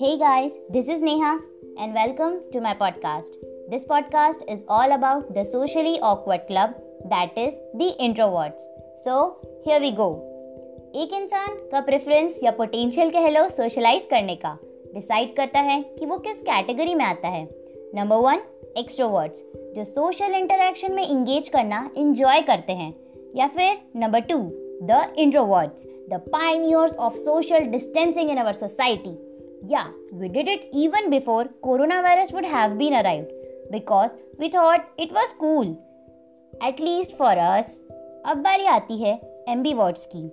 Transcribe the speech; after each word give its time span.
Hey 0.00 0.16
guys, 0.16 0.52
this 0.70 0.86
is 0.86 1.00
Neha 1.00 1.40
and 1.76 1.92
welcome 1.92 2.34
to 2.52 2.60
my 2.60 2.72
podcast. 2.72 3.32
This 3.68 3.84
podcast 3.84 4.44
is 4.46 4.60
all 4.68 4.92
about 4.92 5.34
the 5.34 5.44
socially 5.44 5.98
awkward 6.00 6.46
club 6.46 6.74
that 7.10 7.36
is 7.36 7.54
the 7.74 7.96
introverts. 8.00 8.60
So, 9.02 9.38
here 9.64 9.80
we 9.80 9.90
go. 9.96 10.08
एक 10.94 11.12
इंसान 11.14 11.58
का 11.72 11.80
preference 11.90 12.38
या 12.42 12.50
potential 12.60 13.10
कह 13.10 13.28
लो 13.28 13.48
socialise 13.50 14.06
करने 14.10 14.36
का 14.46 14.56
decide 14.94 15.36
करता 15.36 15.60
है 15.60 15.82
कि 15.98 16.06
वो 16.06 16.18
किस 16.18 16.40
कैटेगरी 16.42 16.94
में 16.94 17.04
आता 17.04 17.28
है 17.28 17.44
नंबर 17.94 18.16
वन 18.16 18.42
एक्सट्रोवर्ड्स 18.78 19.42
जो 19.76 19.84
सोशल 19.84 20.34
इंटरेक्शन 20.34 20.94
में 20.94 21.06
इंगेज 21.08 21.48
करना 21.48 21.88
इंजॉय 21.96 22.42
करते 22.50 22.72
हैं 22.72 22.92
या 23.36 23.48
फिर 23.56 23.78
number 23.96 24.20
two 24.30 24.38
the 24.90 25.06
introverts 25.18 25.86
the 26.10 26.24
pioneers 26.32 26.96
of 26.96 27.16
social 27.16 27.72
distancing 27.72 28.30
in 28.30 28.36
our 28.36 28.52
society 28.66 29.18
या 29.70 29.82
we 30.14 30.28
did 30.28 30.48
it 30.48 30.70
even 30.74 31.08
before 31.10 31.48
corona 31.62 32.00
virus 32.00 32.32
would 32.34 32.44
have 32.46 32.74
been 32.76 32.94
arrived 32.94 33.70
because 33.72 34.10
we 34.40 34.48
thought 34.48 35.00
it 35.00 35.12
was 35.12 35.34
cool 35.34 35.76
at least 36.68 37.16
for 37.16 37.38
us 37.38 37.78
अब 38.26 38.42
बारी 38.44 38.66
आती 38.66 38.98
है 39.02 39.14
Aamby 39.48 39.74
words 39.74 40.08
की। 40.14 40.24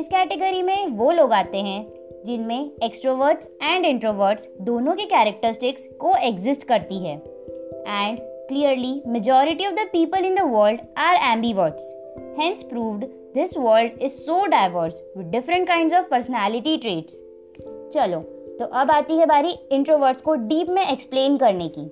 इस 0.00 0.06
category 0.06 0.62
में 0.62 0.86
वो 0.86 1.10
लोग 1.10 1.32
आते 1.32 1.58
हैं, 1.62 1.86
जिनमें 2.26 2.70
एक्सट्रोवर्ड्स 2.82 3.48
एंड 3.62 3.86
इंट्रोवर्ड्स 3.86 4.48
दोनों 4.60 4.94
की 4.94 5.04
कैरेक्टरिस्टिक्स 5.06 5.88
को 6.00 6.14
एग्जिस्ट 6.28 6.64
करती 6.68 7.04
है। 7.06 7.16
And 7.16 8.18
clearly 8.20 9.02
majority 9.06 9.66
of 9.66 9.74
the 9.74 9.88
people 9.92 10.24
in 10.24 10.34
the 10.34 10.50
world 10.54 10.80
are 10.98 11.16
ambiverts 11.32 11.92
hence 12.36 12.62
proved, 12.62 13.04
this 13.34 13.52
world 13.54 13.92
is 14.00 14.18
so 14.26 14.34
diverse, 14.46 14.98
with 15.16 15.30
different 15.32 15.68
kinds 15.68 15.94
of 15.98 16.04
personality 16.10 16.74
traits. 16.78 17.16
चलो 17.94 18.18
तो 18.58 18.64
अब 18.72 18.90
आती 18.90 19.16
है 19.16 19.26
बारी 19.26 19.50
इंट्रोवर्ट्स 19.72 20.22
को 20.22 20.34
डीप 20.48 20.68
में 20.68 20.82
एक्सप्लेन 20.82 21.36
करने 21.36 21.68
की। 21.68 21.86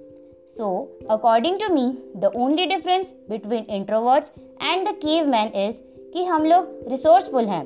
So 0.56 0.66
according 1.10 1.58
to 1.60 1.68
me 1.74 1.86
the 2.16 2.30
only 2.36 2.66
difference 2.66 3.12
between 3.30 3.64
introverts 3.70 4.32
and 4.62 4.86
the 4.88 4.92
caveman 5.26 5.52
is 5.58 5.80
कि 6.12 6.24
हम 6.24 6.44
लोग 6.44 6.68
रिसोर्सफुल 6.88 7.46
हैं। 7.46 7.64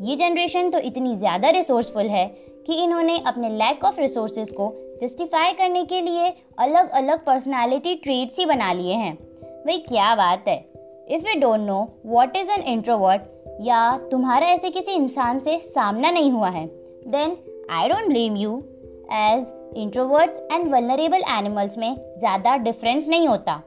ये 0.00 0.16
जनरेशन 0.16 0.70
तो 0.70 0.78
इतनी 0.80 1.16
ज़्यादा 1.16 1.50
रिसोर्सफुल 1.50 2.06
है 2.06 2.26
कि 2.66 2.82
इन्होंने 2.84 3.18
अपने 3.26 3.50
लैक 3.50 3.84
ऑफ़ 3.84 4.00
रिसोर्सेज 4.00 4.50
को 4.52 4.72
जस्टिफाई 5.02 5.52
करने 5.52 5.84
के 5.84 6.00
लिए 6.00 6.32
अलग 6.58 6.90
अलग 6.92 7.24
पर्सनालिटी 7.24 7.94
ट्रेड्स 7.94 8.38
ही 8.38 8.46
बना 8.46 8.72
लिए 8.72 8.94
हैं। 8.94 9.14
भाई, 9.14 9.78
क्या 9.78 10.14
बात 10.14 10.48
है? 10.48 10.58
If 11.08 11.28
you 11.28 11.40
don't 11.40 11.60
know 11.60 11.86
what 12.06 12.36
is 12.36 12.50
an 12.50 12.62
introvert 12.72 13.22
या 13.60 13.96
तुम्हारा 14.10 14.46
ऐसे 14.48 14.70
किसी 14.70 14.92
इंसान 14.92 15.38
से 15.38 15.58
सामना 15.66 16.10
नहीं 16.10 16.30
हुआ 16.30 16.48
है 16.48 16.66
then 17.06 17.36
I 17.70 17.88
don't 17.88 18.08
blame 18.08 18.36
you 18.36 18.56
as 19.12 19.46
introverts 19.76 20.52
and 20.52 20.72
vulnerable 20.72 21.22
animals 21.30 21.78
में 21.78 21.94
ज़्यादा 22.18 22.56
डिफरेंस 22.56 23.08
नहीं 23.08 23.28
होता। 23.28 23.60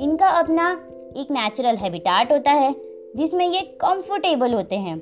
इनका 0.00 0.28
अपना 0.28 0.70
एक 1.16 1.30
नेचुरल 1.30 1.76
हैबिटाट 1.76 2.32
होता 2.32 2.50
है, 2.50 2.74
जिसमें 3.16 3.46
ये 3.46 3.60
कंफर्टेबल 3.80 4.54
होते 4.54 4.76
हैं। 4.76 4.96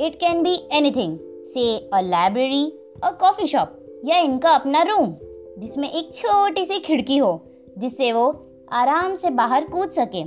it 0.00 0.18
can 0.20 0.42
be 0.42 0.54
anything 0.72 1.18
say 1.54 1.76
a 1.76 2.00
library 2.00 2.64
a 3.04 3.10
coffee 3.20 3.46
shop 3.46 4.02
या 4.04 4.18
इनका 4.18 4.50
अपना 4.50 4.82
रूम 4.82 5.14
जिसमें 5.58 5.90
एक 5.90 6.14
छोटी 6.14 6.64
सी 6.64 6.78
खिड़की 6.80 7.16
हो, 7.18 7.40
जिससे 7.78 8.12
वो 8.12 8.28
आराम 8.72 9.14
से 9.14 9.30
बाहर 9.32 9.64
कूद 9.64 9.90
सके। 9.90 10.20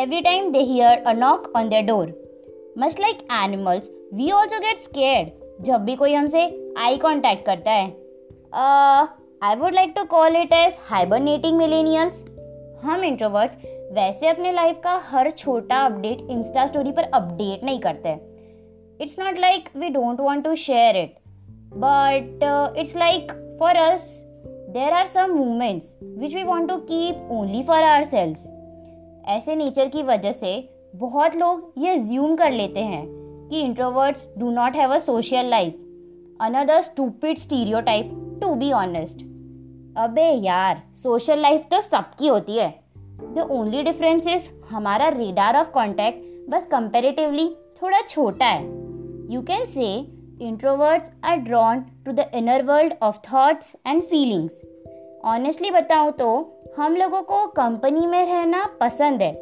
Every 0.00 0.20
time 0.20 0.50
they 0.52 0.60
hear 0.60 0.98
a 0.98 1.12
knock 1.12 1.52
on 1.56 1.68
their 1.68 1.82
door 1.82 2.14
Much 2.78 3.00
like 3.00 3.26
animals 3.34 3.90
we 4.14 4.30
also 4.30 4.58
get 4.58 4.82
scared 4.82 5.30
जब 5.60 5.84
भी 5.84 5.94
कोई 5.96 6.14
हमसे 6.14 6.42
आई 6.78 6.96
कांटेक्ट 6.96 7.44
करता 7.46 7.70
है। 7.70 7.86
I 9.42 9.56
would 9.56 9.74
like 9.74 9.92
to 9.96 10.04
call 10.04 10.36
it 10.36 10.52
as 10.52 10.76
hibernating 10.90 11.56
millennials 11.58 12.24
हम 12.82 13.04
इंट्रोवर्ट्स 13.04 13.56
वैसे 13.92 14.28
अपने 14.28 14.52
लाइफ 14.52 14.80
का 14.84 14.94
हर 15.04 15.30
छोटा 15.30 15.84
अपडेट 15.84 16.26
इंस्टा 16.30 16.66
स्टोरी 16.66 16.92
पर 16.92 17.02
अपडेट 17.02 17.64
नहीं 17.64 17.80
करते। 17.80 18.10
It's 19.00 19.18
not 19.20 19.38
like 19.38 19.68
we 19.76 19.88
don't 19.88 20.20
want 20.20 20.44
to 20.44 20.54
share 20.54 20.96
it 20.96 21.14
but 21.74 22.76
it's 22.78 22.96
like 22.96 23.32
for 23.60 23.76
us 23.76 24.10
there 24.70 24.92
are 24.92 25.06
some 25.06 25.30
movements 25.30 25.92
which 26.02 26.34
we 26.34 26.42
want 26.44 26.68
to 26.68 26.76
keep 26.76 27.28
only 27.32 27.62
for 27.62 27.82
ourselves 28.04 28.46
ऐसे 29.28 29.56
nature 29.56 29.88
की 29.88 30.02
वजह 30.02 30.32
से 30.32 30.52
बहुत 30.96 31.36
लोग 31.36 31.72
ये 31.78 31.96
ज्यूम 31.98 32.36
कर 32.36 32.50
लेते 32.52 32.80
हैं। 32.80 33.06
कि 33.50 33.60
introverts 33.60 34.26
do 34.38 34.50
not 34.50 34.76
have 34.76 34.94
a 34.94 34.98
social 34.98 35.46
life 35.46 35.74
another 36.40 36.82
stupid 36.82 37.38
stereotype 37.38 38.10
to 38.40 38.54
be 38.54 38.70
honest 38.72 39.22
अबे 39.98 40.28
यार 40.44 40.82
सोशल 41.02 41.40
लाइफ 41.40 41.66
तो 41.70 41.80
सबकी 41.80 42.28
होती 42.28 42.56
है। 42.58 42.68
द 43.34 43.46
ओनली 43.50 43.82
डिफरेंस 43.82 44.26
इज़ 44.26 44.48
हमारा 44.70 45.08
रेडार 45.08 45.56
ऑफ़ 45.56 45.70
कॉन्टैक्ट 45.70 46.50
बस 46.50 46.66
कंपेरेटिवली 46.66 47.48
थोड़ा 47.82 48.00
छोटा 48.02 48.46
है। 48.46 48.62
You 49.32 49.42
can 49.42 49.64
say 49.66 49.92
introverts 50.40 51.10
are 51.24 51.36
drawn 51.38 51.84
to 52.06 52.12
the 52.12 52.30
inner 52.34 52.62
world 52.62 52.94
of 53.02 53.16
thoughts 53.32 53.74
and 53.86 54.02
feelings 54.02 54.60
honestly 55.26 55.70
बताऊँ 55.70 56.12
तो 56.12 56.28
हम 56.76 56.96
लोगों 56.96 57.22
को 57.22 57.46
कंपनी 57.46 58.06
में 58.06 58.24
रहना 58.24 58.64
पसंद 58.80 59.22
है। 59.22 59.32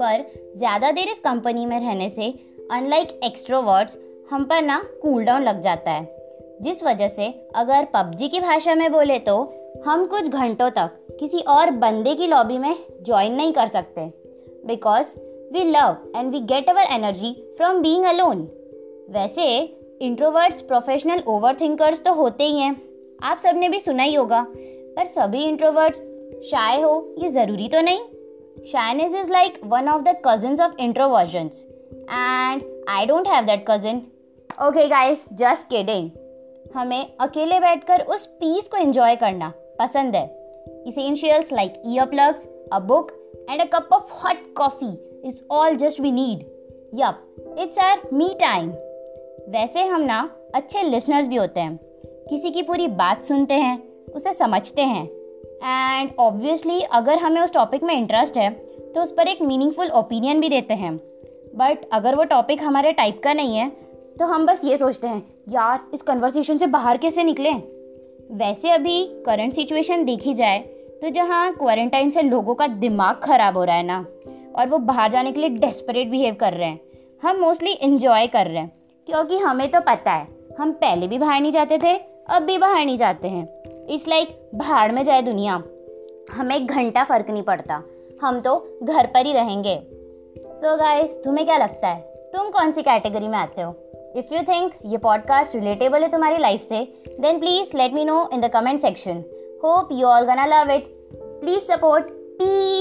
पर 0.00 0.24
ज़्यादा 0.56 0.90
देर 0.90 1.08
इस 1.08 1.20
कंपनी 1.20 1.66
में 1.66 1.78
रहने 1.80 2.08
से 2.08 2.28
अनलाइक 2.72 3.08
एक्सट्रोवर्ड्स 3.24 3.96
हम 4.30 4.44
पर 4.44 4.62
ना 4.62 4.78
कूल 5.02 5.24
डाउन 5.24 5.42
लग 5.42 5.60
जाता 5.60 5.90
है। 5.90 6.04
जिस 6.62 6.82
वजह 6.82 7.08
से 7.08 7.26
अगर 7.54 7.84
पबजी 7.84 8.28
की 8.28 8.40
भाषा 8.40 8.74
में 8.74 8.90
बोले 8.92 9.18
तो 9.18 9.36
हम 9.86 10.06
कुछ 10.06 10.28
घंटों 10.28 10.70
तक 10.70 10.96
किसी 11.20 11.40
और 11.48 11.70
बंदे 11.70 12.14
की 12.14 12.26
लॉबी 12.26 12.58
में 12.58 12.74
ज्वाइन 13.02 13.34
नहीं 13.34 13.52
कर 13.52 13.66
सकते। 13.66 14.06
Because 14.66 15.14
we 15.52 15.64
love 15.64 15.96
and 16.16 16.30
we 16.32 16.40
get 16.40 16.70
our 16.70 16.82
energy 16.82 17.32
from 17.56 17.80
being 17.82 18.04
alone 18.04 18.42
वैसे 19.10 19.46
इंट्रोवर्ट्स 20.02 20.60
प्रोफेशनल 20.62 21.22
ओवर 21.26 21.56
थिंकर्स 21.60 22.02
तो 22.02 22.14
होते 22.14 22.44
ही 22.44 22.58
हैं। 22.60 22.74
आप 23.22 23.38
सबने 23.38 23.68
भी 23.68 23.80
सुना 23.80 24.02
ही 24.02 24.14
होगा, 24.14 24.44
पर 24.50 25.06
सभी 25.06 25.44
इंट्रोवर्ट्स 25.44 26.00
शाय 26.50 26.80
हो 26.80 27.14
ये 27.18 27.28
ज़रूरी 27.28 27.68
तो 27.68 27.80
नहीं। 27.80 28.00
Shyness 28.66 29.14
is 29.14 29.30
like 29.32 29.60
one 29.64 29.88
of 29.88 30.02
the 30.02 30.16
cousins 30.26 30.60
of 30.60 30.72
introversions 30.80 31.64
and 32.10 32.62
I 32.88 33.06
don't 33.06 33.28
have 33.28 33.44
that 33.44 33.64
cousin 33.68 34.02
okay 34.66 34.86
guys 34.88 35.24
just 35.32 35.68
kidding 35.68 36.10
हमें 36.76 37.16
अकेले 37.20 37.60
बैठकर 37.60 38.02
उस 38.04 38.26
पीस 38.40 38.68
को 38.68 38.76
एंजॉय 38.76 39.16
करना 39.16 39.52
पसंद 39.78 40.16
है। 40.16 40.24
Essentials 40.88 41.52
like 41.52 41.82
ear 41.86 42.06
plugs 42.06 42.46
a 42.72 42.78
book 42.78 43.10
and 43.50 43.60
a 43.60 43.64
cup 43.64 43.88
of 43.92 44.12
hot 44.22 44.54
coffee 44.56 44.92
is 45.28 45.42
all 45.50 45.76
just 45.76 46.00
we 46.00 46.12
need 46.12 46.44
yup 46.94 47.56
it's 47.58 47.78
our 47.78 48.02
me 48.12 48.28
time 48.40 48.70
वैसे 49.50 49.84
हम 49.84 50.00
ना 50.00 50.18
अच्छे 50.54 50.82
लिसनर्स 50.82 51.26
भी 51.26 51.36
होते 51.36 51.60
हैं। 51.60 51.78
किसी 52.30 52.50
की 52.50 52.62
पूरी 52.62 52.86
बात 52.88 53.24
सुनते 53.24 53.54
हैं, 53.54 53.82
उसे 54.08 54.32
समझते 54.32 54.82
हैं। 54.82 55.04
एंड 55.04 56.10
ऑब्वियसली 56.18 56.80
अगर 56.80 57.18
हमें 57.18 57.40
उस 57.42 57.52
टॉपिक 57.52 57.82
में 57.82 57.94
इंटरेस्ट 57.94 58.36
है 58.36 58.50
तो 58.94 59.02
उस 59.02 59.12
पर 59.12 59.28
एक 59.28 59.42
मीनिंगफुल 59.42 59.90
ओपिनियन 59.90 60.40
भी 60.40 60.48
देते 60.48 60.74
हैं। 60.74 60.96
बट 61.56 61.88
अगर 61.92 62.14
वो 62.14 62.24
टॉपिक 62.24 62.62
हमारे 62.62 62.92
टाइप 62.92 63.20
का 63.24 63.32
नहीं 63.32 63.56
है 63.56 63.68
तो 64.18 64.26
हम 64.26 64.46
बस 64.46 64.60
ये 64.64 64.76
सोचते 64.76 65.06
हैं, 65.06 65.22
यार, 65.48 65.80
इस 65.94 66.02
कन्वर्सेशन 66.02 66.58
से 66.58 66.66
बाहर 66.66 66.96
कैसे 66.96 67.24
निकलें? 67.24 67.62
वैसे 68.30 68.70
अभी 68.70 69.02
करंट 69.26 69.52
सिचुएशन 69.52 70.04
देखी 70.04 70.34
जाए 70.34 70.58
तो 71.02 71.10
जहाँ 71.10 71.52
क्वारंटाइन 71.54 72.10
से 72.10 72.22
लोगों 72.22 72.54
का 72.54 72.66
दिमाग 72.66 73.20
ख़राब 73.24 73.56
हो 73.56 73.64
रहा 73.64 73.76
है 73.76 73.82
ना, 73.82 73.98
और 74.56 74.68
वो 74.68 74.78
बाहर 74.78 75.10
जाने 75.12 75.32
के 75.32 75.40
लिए 75.40 75.48
डेस्परेट 75.48 76.08
बिहेव 76.08 76.34
कर 76.34 76.52
रहे 76.52 76.68
हैं, 76.68 76.80
हम 77.22 77.40
मोस्टली 77.40 77.72
इन्जॉय 77.72 78.26
कर 78.26 78.46
रहे 78.46 78.58
हैं। 78.58 78.72
क्योंकि 79.08 79.38
हमें 79.38 79.70
तो 79.70 79.80
पता 79.80 80.12
है, 80.12 80.26
हम 80.60 80.72
पहले 80.72 81.08
भी 81.08 81.18
बाहर 81.18 81.40
नहीं 81.40 81.52
जाते 81.52 81.78
थे, 81.78 81.94
अब 82.28 82.42
भी 82.42 82.58
बाहर 82.58 82.84
नहीं 82.86 82.98
जाते 82.98 83.28
हैं। 83.28 83.86
इट्स 83.86 84.08
लाइक 84.08 84.28
भाड़ 84.54 84.90
में 84.92 85.04
जाए 85.04 85.22
दुनिया, 85.22 85.62
हमें 86.30 86.66
घंटा 86.66 87.04
फ़र्क 87.04 87.30
नहीं 87.30 87.42
पड़ता, 87.42 87.82
हम 88.22 88.40
तो 88.40 88.56
घर 88.82 89.06
पर 89.06 89.26
ही 89.26 89.32
रहेंगे। 89.32 89.76
सो 90.56 90.76
गाइस 90.76 91.18
तुम्हें 91.24 91.46
क्या 91.46 91.56
लगता 91.56 91.88
है? 91.88 92.00
तुम 92.34 92.50
कौन 92.50 92.72
सी 92.72 92.82
कैटेगरी 92.82 93.28
में 93.28 93.38
आते 93.38 93.62
हो? 93.62 93.74
इफ़ 94.16 94.34
यू 94.34 94.42
थिंक 94.42 94.72
ये 94.84 94.98
पॉडकास्ट 94.98 95.54
रिलेटेबल 95.54 96.02
है 96.02 96.10
तुम्हारी 96.10 96.38
लाइफ 96.38 96.60
से 96.60 96.80
then 97.20 97.38
please 97.38 97.76
let 97.76 97.92
me 97.92 98.04
know 98.04 98.28
in 98.32 98.40
the 98.40 98.44
comment 98.44 98.80
section 98.80 99.24
hope 99.64 99.88
you 99.92 100.06
all 100.06 100.24
gonna 100.24 100.46
love 100.46 100.70
it 100.70 100.84
please 101.40 101.62
support 101.62 102.04
P 102.10 102.75